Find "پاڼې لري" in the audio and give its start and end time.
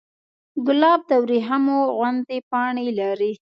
2.49-3.31